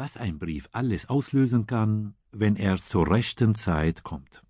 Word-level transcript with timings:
was 0.00 0.16
ein 0.16 0.38
Brief 0.38 0.66
alles 0.72 1.10
auslösen 1.10 1.66
kann, 1.66 2.14
wenn 2.32 2.56
er 2.56 2.78
zur 2.78 3.10
rechten 3.10 3.54
Zeit 3.54 4.02
kommt. 4.02 4.42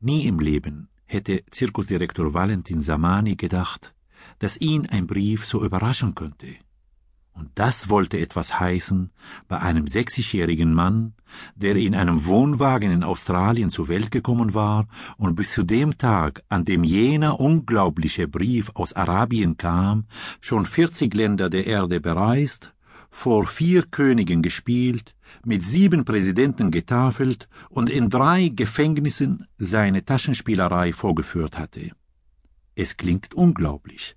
Nie 0.00 0.24
im 0.24 0.38
Leben 0.38 0.88
hätte 1.04 1.44
Zirkusdirektor 1.50 2.32
Valentin 2.32 2.80
Samani 2.80 3.36
gedacht, 3.36 3.94
dass 4.38 4.56
ihn 4.56 4.86
ein 4.86 5.06
Brief 5.06 5.44
so 5.44 5.62
überraschen 5.62 6.14
könnte. 6.14 6.54
Und 7.34 7.50
das 7.56 7.90
wollte 7.90 8.18
etwas 8.18 8.58
heißen 8.58 9.10
bei 9.48 9.58
einem 9.60 9.86
sechzigjährigen 9.86 10.72
Mann, 10.72 11.12
der 11.54 11.76
in 11.76 11.94
einem 11.94 12.24
Wohnwagen 12.24 12.90
in 12.90 13.04
Australien 13.04 13.68
zur 13.68 13.88
Welt 13.88 14.10
gekommen 14.10 14.54
war 14.54 14.88
und 15.18 15.34
bis 15.34 15.52
zu 15.52 15.62
dem 15.62 15.98
Tag, 15.98 16.42
an 16.48 16.64
dem 16.64 16.84
jener 16.84 17.38
unglaubliche 17.38 18.28
Brief 18.28 18.70
aus 18.72 18.94
Arabien 18.94 19.58
kam, 19.58 20.06
schon 20.40 20.64
vierzig 20.64 21.12
Länder 21.12 21.50
der 21.50 21.66
Erde 21.66 22.00
bereist, 22.00 22.72
vor 23.10 23.46
vier 23.46 23.82
Königen 23.82 24.40
gespielt, 24.42 25.14
mit 25.44 25.64
sieben 25.64 26.04
Präsidenten 26.04 26.70
getafelt 26.70 27.48
und 27.68 27.90
in 27.90 28.08
drei 28.08 28.48
Gefängnissen 28.48 29.46
seine 29.56 30.04
Taschenspielerei 30.04 30.92
vorgeführt 30.92 31.58
hatte. 31.58 31.90
Es 32.74 32.96
klingt 32.96 33.34
unglaublich. 33.34 34.16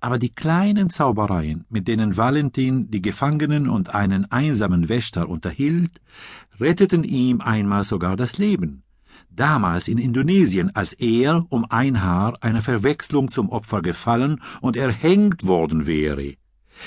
Aber 0.00 0.18
die 0.18 0.34
kleinen 0.34 0.90
Zaubereien, 0.90 1.64
mit 1.70 1.88
denen 1.88 2.18
Valentin 2.18 2.90
die 2.90 3.00
Gefangenen 3.00 3.70
und 3.70 3.94
einen 3.94 4.30
einsamen 4.30 4.90
Wächter 4.90 5.30
unterhielt, 5.30 6.02
retteten 6.60 7.04
ihm 7.04 7.40
einmal 7.40 7.84
sogar 7.84 8.14
das 8.14 8.36
Leben. 8.36 8.82
Damals 9.30 9.88
in 9.88 9.96
Indonesien, 9.98 10.76
als 10.76 10.92
er 10.92 11.46
um 11.48 11.64
ein 11.70 12.02
Haar 12.02 12.34
einer 12.42 12.60
Verwechslung 12.62 13.28
zum 13.28 13.48
Opfer 13.48 13.80
gefallen 13.80 14.42
und 14.60 14.76
erhängt 14.76 15.46
worden 15.46 15.86
wäre. 15.86 16.34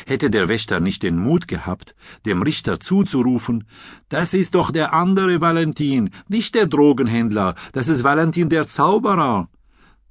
Hätte 0.05 0.29
der 0.29 0.47
Wächter 0.47 0.79
nicht 0.79 1.03
den 1.03 1.17
Mut 1.17 1.47
gehabt, 1.47 1.95
dem 2.25 2.41
Richter 2.41 2.79
zuzurufen, 2.79 3.65
das 4.09 4.33
ist 4.33 4.55
doch 4.55 4.71
der 4.71 4.93
andere 4.93 5.41
Valentin, 5.41 6.09
nicht 6.27 6.55
der 6.55 6.67
Drogenhändler, 6.67 7.55
das 7.73 7.87
ist 7.87 8.03
Valentin 8.03 8.49
der 8.49 8.67
Zauberer. 8.67 9.49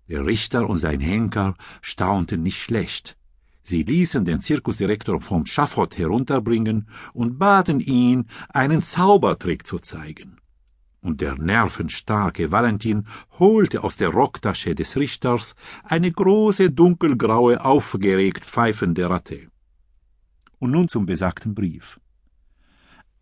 Der 0.08 0.24
Richter 0.24 0.68
und 0.68 0.78
sein 0.78 1.00
Henker 1.00 1.54
staunten 1.82 2.42
nicht 2.42 2.62
schlecht. 2.62 3.16
Sie 3.62 3.82
ließen 3.82 4.24
den 4.24 4.40
Zirkusdirektor 4.40 5.20
vom 5.20 5.44
Schafott 5.44 5.98
herunterbringen 5.98 6.88
und 7.12 7.38
baten 7.38 7.80
ihn, 7.80 8.26
einen 8.50 8.82
Zaubertrick 8.82 9.66
zu 9.66 9.80
zeigen. 9.80 10.36
Und 11.00 11.20
der 11.20 11.34
nervenstarke 11.36 12.52
Valentin 12.52 13.08
holte 13.40 13.82
aus 13.82 13.96
der 13.96 14.10
Rocktasche 14.10 14.76
des 14.76 14.96
Richters 14.96 15.56
eine 15.82 16.12
große 16.12 16.70
dunkelgraue 16.70 17.64
aufgeregt 17.64 18.44
pfeifende 18.44 19.10
Ratte. 19.10 19.48
Und 20.58 20.70
nun 20.70 20.88
zum 20.88 21.06
besagten 21.06 21.54
Brief. 21.54 22.00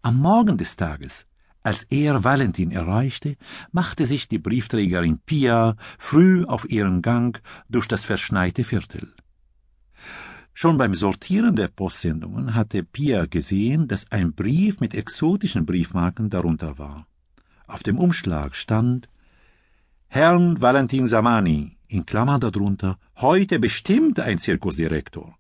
Am 0.03 0.19
Morgen 0.19 0.59
des 0.59 0.77
Tages, 0.77 1.27
als 1.63 1.85
er 1.85 2.25
Valentin 2.25 2.71
erreichte, 2.71 3.37
machte 3.73 4.05
sich 4.05 4.29
die 4.29 4.39
Briefträgerin 4.39 5.19
Pia 5.25 5.77
früh 5.99 6.45
auf 6.45 6.71
ihren 6.71 7.01
Gang 7.01 7.41
durch 7.69 7.89
das 7.89 8.05
verschneite 8.05 8.65
Viertel. 8.65 9.15
Schon 10.53 10.79
beim 10.79 10.95
Sortieren 10.95 11.57
der 11.57 11.69
Postsendungen 11.69 12.55
hatte 12.55 12.85
Pia 12.85 13.27
gesehen, 13.27 13.89
dass 13.89 14.13
ein 14.13 14.35
Brief 14.35 14.81
mit 14.81 14.95
exotischen 14.95 15.67
Briefmarken 15.67 16.31
darunter 16.31 16.79
war. 16.79 17.07
Auf 17.67 17.83
dem 17.83 17.99
Umschlag 17.99 18.55
stand 18.55 19.09
Herrn 20.07 20.61
Valentin 20.61 21.09
Samani, 21.09 21.77
in 21.89 22.07
Klammern 22.07 22.41
darunter, 22.41 22.99
heute 23.17 23.59
bestimmt 23.59 24.21
ein 24.21 24.39
Zirkusdirektor. 24.39 25.37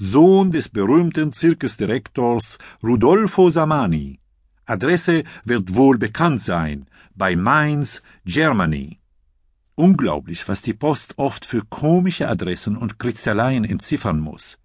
Sohn 0.00 0.52
des 0.52 0.68
berühmten 0.68 1.32
Zirkusdirektors 1.32 2.58
Rudolfo 2.84 3.50
Samani. 3.50 4.20
Adresse 4.64 5.24
wird 5.44 5.74
wohl 5.74 5.98
bekannt 5.98 6.40
sein, 6.40 6.86
bei 7.16 7.34
Mainz, 7.34 8.00
Germany. 8.24 9.00
Unglaublich, 9.74 10.46
was 10.46 10.62
die 10.62 10.72
Post 10.72 11.14
oft 11.18 11.44
für 11.44 11.62
komische 11.68 12.28
Adressen 12.28 12.76
und 12.76 13.00
Kritzeleien 13.00 13.64
entziffern 13.64 14.20
muss. 14.20 14.58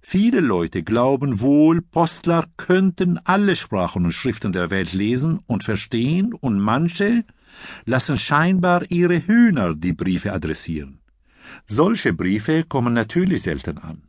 Viele 0.00 0.40
Leute 0.40 0.82
glauben 0.82 1.40
wohl, 1.40 1.80
Postler 1.80 2.46
könnten 2.56 3.20
alle 3.22 3.54
Sprachen 3.54 4.04
und 4.04 4.12
Schriften 4.12 4.50
der 4.50 4.70
Welt 4.70 4.94
lesen 4.94 5.38
und 5.46 5.62
verstehen, 5.62 6.34
und 6.34 6.58
manche 6.58 7.24
lassen 7.84 8.18
scheinbar 8.18 8.90
ihre 8.90 9.24
Hühner 9.24 9.76
die 9.76 9.92
Briefe 9.92 10.32
adressieren. 10.32 10.98
Solche 11.66 12.12
Briefe 12.12 12.64
kommen 12.64 12.94
natürlich 12.94 13.42
selten 13.42 13.78
an. 13.78 14.02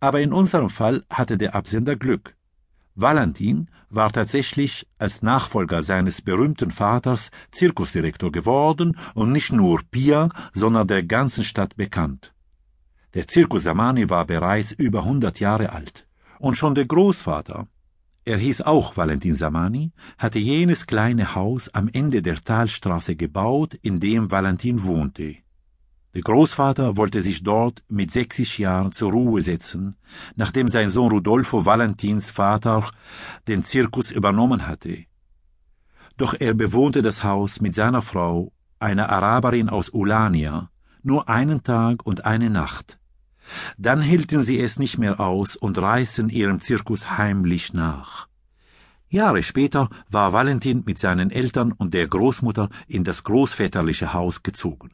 Aber 0.00 0.20
in 0.20 0.32
unserem 0.32 0.70
Fall 0.70 1.04
hatte 1.10 1.36
der 1.36 1.54
Absender 1.54 1.96
Glück. 1.96 2.36
Valentin 2.94 3.70
war 3.90 4.10
tatsächlich 4.10 4.86
als 4.98 5.22
Nachfolger 5.22 5.82
seines 5.82 6.20
berühmten 6.20 6.72
Vaters 6.72 7.30
Zirkusdirektor 7.52 8.32
geworden 8.32 8.96
und 9.14 9.30
nicht 9.30 9.52
nur 9.52 9.80
Pia, 9.90 10.28
sondern 10.52 10.88
der 10.88 11.04
ganzen 11.04 11.44
Stadt 11.44 11.76
bekannt. 11.76 12.34
Der 13.14 13.28
Zirkus 13.28 13.62
Samani 13.62 14.10
war 14.10 14.26
bereits 14.26 14.72
über 14.72 15.04
hundert 15.04 15.40
Jahre 15.40 15.72
alt. 15.72 16.06
Und 16.40 16.56
schon 16.56 16.74
der 16.74 16.86
Großvater, 16.86 17.68
er 18.24 18.36
hieß 18.36 18.62
auch 18.62 18.96
Valentin 18.96 19.34
Samani, 19.34 19.92
hatte 20.18 20.38
jenes 20.38 20.86
kleine 20.86 21.34
Haus 21.34 21.72
am 21.72 21.88
Ende 21.90 22.20
der 22.20 22.36
Talstraße 22.36 23.16
gebaut, 23.16 23.74
in 23.80 24.00
dem 24.00 24.30
Valentin 24.30 24.84
wohnte. 24.84 25.36
Der 26.18 26.24
Großvater 26.24 26.96
wollte 26.96 27.22
sich 27.22 27.44
dort 27.44 27.84
mit 27.88 28.10
60 28.10 28.58
Jahren 28.58 28.90
zur 28.90 29.12
Ruhe 29.12 29.40
setzen, 29.40 29.94
nachdem 30.34 30.66
sein 30.66 30.90
Sohn 30.90 31.12
Rudolfo 31.12 31.64
Valentins 31.64 32.32
Vater 32.32 32.90
den 33.46 33.62
Zirkus 33.62 34.10
übernommen 34.10 34.66
hatte. 34.66 35.04
Doch 36.16 36.34
er 36.36 36.54
bewohnte 36.54 37.02
das 37.02 37.22
Haus 37.22 37.60
mit 37.60 37.76
seiner 37.76 38.02
Frau, 38.02 38.50
einer 38.80 39.10
Araberin 39.10 39.68
aus 39.68 39.90
Ulania, 39.90 40.70
nur 41.04 41.28
einen 41.28 41.62
Tag 41.62 42.04
und 42.04 42.26
eine 42.26 42.50
Nacht. 42.50 42.98
Dann 43.76 44.02
hielten 44.02 44.42
sie 44.42 44.58
es 44.58 44.80
nicht 44.80 44.98
mehr 44.98 45.20
aus 45.20 45.54
und 45.54 45.78
reisten 45.78 46.30
ihrem 46.30 46.60
Zirkus 46.60 47.16
heimlich 47.16 47.74
nach. 47.74 48.26
Jahre 49.08 49.44
später 49.44 49.88
war 50.10 50.32
Valentin 50.32 50.82
mit 50.84 50.98
seinen 50.98 51.30
Eltern 51.30 51.70
und 51.70 51.94
der 51.94 52.08
Großmutter 52.08 52.70
in 52.88 53.04
das 53.04 53.22
großväterliche 53.22 54.12
Haus 54.14 54.42
gezogen 54.42 54.90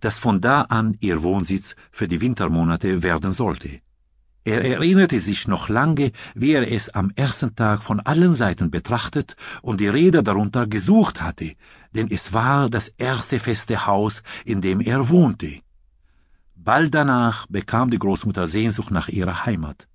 das 0.00 0.18
von 0.18 0.40
da 0.40 0.62
an 0.62 0.96
ihr 1.00 1.22
Wohnsitz 1.22 1.76
für 1.90 2.08
die 2.08 2.20
Wintermonate 2.20 3.02
werden 3.02 3.32
sollte. 3.32 3.80
Er 4.44 4.64
erinnerte 4.64 5.20
sich 5.20 5.46
noch 5.48 5.68
lange, 5.68 6.12
wie 6.34 6.52
er 6.52 6.70
es 6.72 6.88
am 6.88 7.12
ersten 7.14 7.54
Tag 7.54 7.82
von 7.82 8.00
allen 8.00 8.32
Seiten 8.32 8.70
betrachtet 8.70 9.36
und 9.60 9.80
die 9.80 9.88
Räder 9.88 10.22
darunter 10.22 10.66
gesucht 10.66 11.20
hatte, 11.20 11.52
denn 11.94 12.08
es 12.10 12.32
war 12.32 12.70
das 12.70 12.88
erste 12.88 13.38
feste 13.38 13.86
Haus, 13.86 14.22
in 14.46 14.62
dem 14.62 14.80
er 14.80 15.10
wohnte. 15.10 15.60
Bald 16.54 16.94
danach 16.94 17.46
bekam 17.48 17.90
die 17.90 17.98
Großmutter 17.98 18.46
Sehnsucht 18.46 18.90
nach 18.90 19.08
ihrer 19.08 19.44
Heimat. 19.44 19.88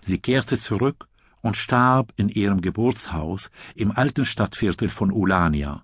Sie 0.00 0.18
kehrte 0.18 0.58
zurück 0.58 1.06
und 1.42 1.56
starb 1.56 2.12
in 2.16 2.28
ihrem 2.28 2.60
Geburtshaus 2.60 3.50
im 3.74 3.90
alten 3.90 4.24
Stadtviertel 4.24 4.88
von 4.88 5.10
Ulania. 5.10 5.82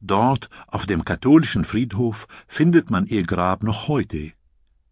Dort, 0.00 0.48
auf 0.66 0.86
dem 0.86 1.04
katholischen 1.04 1.64
Friedhof, 1.64 2.26
findet 2.48 2.90
man 2.90 3.06
ihr 3.06 3.22
Grab 3.22 3.62
noch 3.62 3.88
heute. 3.88 4.32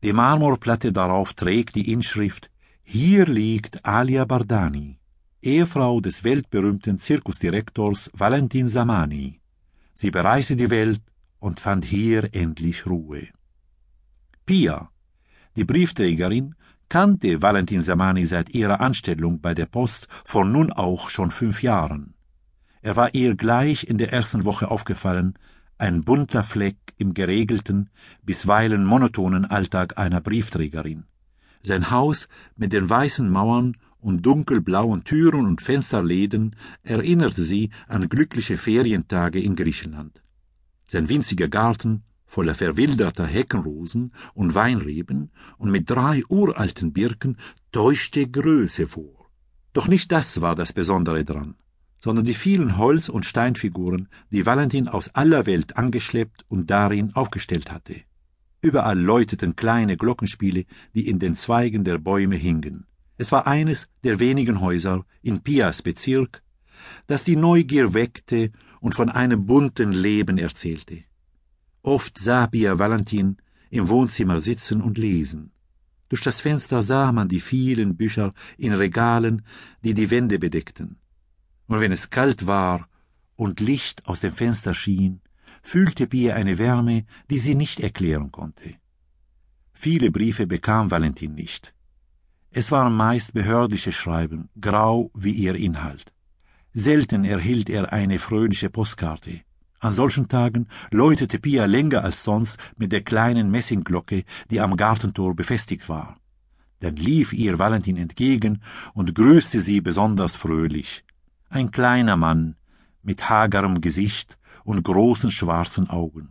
Die 0.02 0.12
Marmorplatte 0.12 0.92
darauf 0.92 1.32
trägt 1.32 1.74
die 1.76 1.91
Inschrift 1.91 2.50
Hier 2.82 3.24
liegt 3.26 3.84
Alia 3.84 4.24
Bardani, 4.26 4.98
Ehefrau 5.42 6.00
des 6.00 6.24
weltberühmten 6.24 6.98
Zirkusdirektors 6.98 8.10
Valentin 8.12 8.69
Samani. 8.69 9.41
Sie 9.94 10.10
bereiste 10.10 10.56
die 10.56 10.70
Welt 10.70 11.02
und 11.40 11.58
fand 11.58 11.84
hier 11.84 12.28
endlich 12.34 12.86
Ruhe. 12.86 13.28
Pia, 14.44 14.90
die 15.56 15.64
Briefträgerin, 15.64 16.54
kannte 16.88 17.42
Valentin 17.42 17.82
Samani 17.82 18.25
seit 18.26 18.54
ihrer 18.54 18.80
Anstellung 18.80 19.40
bei 19.40 19.54
der 19.54 19.66
Post 19.66 20.06
vor 20.25 20.44
nun 20.44 20.72
auch 20.72 21.10
schon 21.10 21.30
fünf 21.30 21.62
Jahren. 21.62 22.14
Er 22.80 22.96
war 22.96 23.14
ihr 23.14 23.34
gleich 23.34 23.84
in 23.84 23.98
der 23.98 24.12
ersten 24.12 24.44
Woche 24.44 24.70
aufgefallen, 24.70 25.34
ein 25.78 26.02
bunter 26.02 26.44
Fleck 26.44 26.76
im 26.96 27.14
geregelten, 27.14 27.90
bisweilen 28.22 28.84
monotonen 28.84 29.44
Alltag 29.44 29.98
einer 29.98 30.20
Briefträgerin. 30.20 31.04
Sein 31.62 31.90
Haus 31.90 32.28
mit 32.56 32.72
den 32.72 32.88
weißen 32.88 33.28
Mauern 33.28 33.76
und 34.00 34.25
dunkelblauen 34.25 35.04
Türen 35.04 35.46
und 35.46 35.60
Fensterläden 35.60 36.54
erinnerte 36.82 37.42
sie 37.42 37.70
an 37.88 38.08
glückliche 38.08 38.56
Ferientage 38.56 39.40
in 39.40 39.56
Griechenland. 39.56 40.22
Sein 40.86 41.08
winziger 41.08 41.48
Garten, 41.48 42.04
voller 42.26 42.54
verwilderter 42.54 43.26
Heckenrosen 43.26 44.12
und 44.34 44.54
Weinreben 44.54 45.31
und 45.58 45.70
mit 45.70 45.90
drei 45.90 46.22
uralten 46.28 46.92
Birken, 46.92 47.38
täuschte 47.72 48.28
Größe 48.28 48.86
vor. 48.86 49.31
Doch 49.72 49.88
nicht 49.88 50.12
das 50.12 50.40
war 50.40 50.54
das 50.54 50.72
Besondere 50.72 51.24
dran 51.24 51.56
sondern 51.98 52.24
die 52.24 52.34
vielen 52.34 52.78
Holz- 52.78 53.08
und 53.08 53.26
Steinfiguren, 53.26 54.08
die 54.30 54.46
Valentin 54.46 54.88
aus 54.88 55.14
aller 55.14 55.46
Welt 55.46 55.76
angeschleppt 55.76 56.44
und 56.48 56.70
darin 56.70 57.14
aufgestellt 57.14 57.70
hatte. 57.70 57.96
Überall 58.60 58.98
läuteten 58.98 59.56
kleine 59.56 59.96
Glockenspiele, 59.96 60.64
die 60.94 61.08
in 61.08 61.18
den 61.18 61.34
Zweigen 61.34 61.84
der 61.84 61.98
Bäume 61.98 62.36
hingen. 62.36 62.86
Es 63.16 63.32
war 63.32 63.46
eines 63.46 63.88
der 64.04 64.20
wenigen 64.20 64.60
Häuser 64.60 65.04
in 65.22 65.40
Pias 65.40 65.82
Bezirk, 65.82 66.42
das 67.06 67.24
die 67.24 67.36
Neugier 67.36 67.94
weckte 67.94 68.52
und 68.80 68.94
von 68.94 69.10
einem 69.10 69.46
bunten 69.46 69.92
Leben 69.92 70.38
erzählte. 70.38 71.04
Oft 71.82 72.18
sah 72.18 72.46
Pia 72.46 72.78
Valentin 72.78 73.36
im 73.70 73.88
Wohnzimmer 73.88 74.40
sitzen 74.40 74.80
und 74.80 74.98
lesen. 74.98 75.52
Durch 76.08 76.22
das 76.22 76.40
Fenster 76.40 76.82
sah 76.82 77.12
man 77.12 77.28
die 77.28 77.40
vielen 77.40 77.96
Bücher 77.96 78.32
in 78.56 78.72
Regalen, 78.72 79.42
die 79.84 79.94
die 79.94 80.10
Wände 80.10 80.38
bedeckten. 80.38 80.98
Und 81.69 81.81
wenn 81.81 81.93
es 81.93 82.11
kalt 82.11 82.47
war 82.47 82.88
und 83.37 83.61
Licht 83.61 84.06
aus 84.06 84.20
dem 84.20 84.32
Fenster 84.32 84.75
schien, 84.75 85.20
fühlte 85.62 86.06
Pia 86.06 86.35
eine 86.35 86.59
Wärme, 86.59 87.05
die 87.31 87.38
sie 87.38 87.55
nicht 87.55 87.81
erklären 87.81 88.32
konnte. 88.32 88.75
Viele 89.73 90.11
Briefe 90.11 90.47
bekam 90.47 90.91
Valentin 90.91 91.35
nicht. 91.35 91.75
Es 92.50 92.73
waren 92.73 92.94
meist 92.94 93.35
behördliche 93.35 93.93
Schreiben, 93.93 94.49
grau 94.61 95.11
wie 95.15 95.32
ihr 95.32 95.55
Inhalt. 95.55 96.12
Selten 96.73 97.25
erhielt 97.25 97.69
er 97.69 97.93
eine 97.93 98.19
fröhliche 98.19 98.70
Postkarte. 98.70 99.43
An 99.81 99.93
solchen 99.93 100.29
Tagen 100.29 100.67
läutete 100.91 101.38
Pia 101.38 101.67
länger 101.67 102.03
als 102.03 102.25
sonst 102.25 102.59
mit 102.76 102.91
der 102.91 103.03
kleinen 103.03 103.50
Messingglocke, 103.50 104.25
die 104.50 104.61
am 104.61 104.76
Gartentor 104.76 105.37
befestigt 105.37 105.88
war. 105.88 106.17
Dann 106.81 106.97
lief 106.97 107.32
ihr 107.32 107.59
Valentin 107.59 107.97
entgegen 107.97 108.62
und 108.94 109.15
grüßte 109.15 109.61
sie 109.61 109.81
besonders 109.81 110.35
fröhlich. 110.35 111.05
Ein 111.50 111.70
kleiner 111.70 112.16
Mann 112.16 112.56
mit 113.02 113.30
hagerem 113.30 113.80
Gesicht 113.80 114.38
und 114.64 114.82
großen 114.82 115.30
schwarzen 115.30 115.88
Augen. 115.88 116.28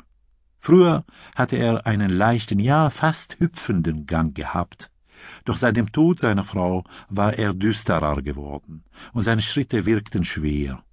Früher 0.59 1.05
hatte 1.35 1.55
er 1.55 1.87
einen 1.87 2.09
leichten, 2.09 2.59
ja 2.59 2.89
fast 2.89 3.39
hüpfenden 3.39 4.05
Gang 4.05 4.35
gehabt. 4.35 4.91
Doch 5.45 5.57
seit 5.57 5.75
dem 5.75 5.91
Tod 5.91 6.19
seiner 6.19 6.43
Frau 6.43 6.83
war 7.09 7.33
er 7.33 7.53
düsterer 7.53 8.21
geworden, 8.21 8.83
und 9.13 9.23
seine 9.23 9.41
Schritte 9.41 9.85
wirkten 9.85 10.23
schwer. 10.23 10.83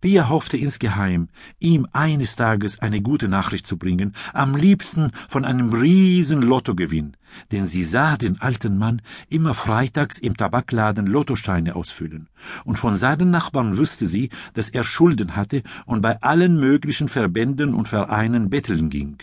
Pia 0.00 0.30
hoffte 0.30 0.56
insgeheim, 0.56 1.28
ihm 1.58 1.86
eines 1.92 2.34
Tages 2.34 2.78
eine 2.78 3.02
gute 3.02 3.28
Nachricht 3.28 3.66
zu 3.66 3.76
bringen, 3.76 4.14
am 4.32 4.56
liebsten 4.56 5.10
von 5.28 5.44
einem 5.44 5.74
riesen 5.74 6.40
Lottogewinn, 6.40 7.18
denn 7.52 7.66
sie 7.66 7.84
sah 7.84 8.16
den 8.16 8.40
alten 8.40 8.78
Mann 8.78 9.02
immer 9.28 9.52
freitags 9.52 10.18
im 10.18 10.38
Tabakladen 10.38 11.06
Lottosteine 11.06 11.76
ausfüllen, 11.76 12.30
und 12.64 12.78
von 12.78 12.96
seinen 12.96 13.30
Nachbarn 13.30 13.76
wüsste 13.76 14.06
sie, 14.06 14.30
dass 14.54 14.70
er 14.70 14.84
Schulden 14.84 15.36
hatte 15.36 15.62
und 15.84 16.00
bei 16.00 16.20
allen 16.22 16.58
möglichen 16.58 17.08
Verbänden 17.08 17.74
und 17.74 17.86
Vereinen 17.86 18.48
betteln 18.48 18.88
ging, 18.88 19.18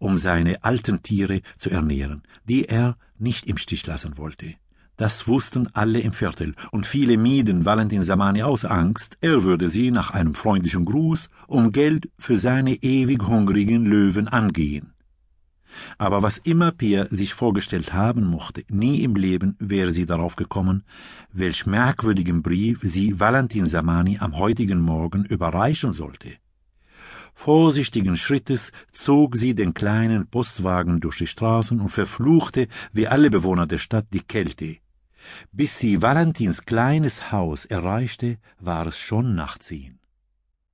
um 0.00 0.18
seine 0.18 0.64
alten 0.64 1.04
Tiere 1.04 1.42
zu 1.56 1.70
ernähren, 1.70 2.22
die 2.48 2.64
er 2.64 2.96
nicht 3.18 3.46
im 3.46 3.56
Stich 3.56 3.86
lassen 3.86 4.18
wollte. 4.18 4.56
Das 4.96 5.26
wussten 5.26 5.68
alle 5.72 6.00
im 6.00 6.12
Viertel, 6.12 6.54
und 6.70 6.86
viele 6.86 7.16
mieden 7.16 7.64
Valentin 7.64 8.02
Samani 8.02 8.42
aus 8.42 8.64
Angst, 8.64 9.16
er 9.20 9.42
würde 9.42 9.68
sie 9.68 9.90
nach 9.90 10.10
einem 10.10 10.34
freundlichen 10.34 10.84
Gruß 10.84 11.30
um 11.46 11.72
Geld 11.72 12.10
für 12.18 12.36
seine 12.36 12.74
ewig 12.74 13.26
hungrigen 13.26 13.86
Löwen 13.86 14.28
angehen. 14.28 14.92
Aber 15.98 16.22
was 16.22 16.38
immer 16.38 16.70
Pia 16.70 17.06
sich 17.08 17.34
vorgestellt 17.34 17.94
haben 17.94 18.26
mochte, 18.26 18.64
nie 18.68 19.02
im 19.02 19.14
Leben 19.14 19.56
wäre 19.58 19.92
sie 19.92 20.06
darauf 20.06 20.36
gekommen, 20.36 20.84
welch 21.32 21.66
merkwürdigen 21.66 22.42
Brief 22.42 22.80
sie 22.82 23.18
Valentin 23.18 23.66
Samani 23.66 24.18
am 24.20 24.36
heutigen 24.38 24.80
Morgen 24.80 25.24
überreichen 25.24 25.92
sollte. 25.92 26.36
Vorsichtigen 27.34 28.18
Schrittes 28.18 28.72
zog 28.92 29.36
sie 29.36 29.54
den 29.54 29.72
kleinen 29.72 30.26
Postwagen 30.26 31.00
durch 31.00 31.16
die 31.16 31.26
Straßen 31.26 31.80
und 31.80 31.88
verfluchte, 31.88 32.68
wie 32.92 33.08
alle 33.08 33.30
Bewohner 33.30 33.66
der 33.66 33.78
Stadt, 33.78 34.06
die 34.12 34.20
Kälte. 34.20 34.81
Bis 35.52 35.78
sie 35.78 36.02
Valentins 36.02 36.64
kleines 36.64 37.32
Haus 37.32 37.64
erreichte, 37.64 38.38
war 38.58 38.86
es 38.86 38.98
schon 38.98 39.34
Nachtsehen. 39.34 40.01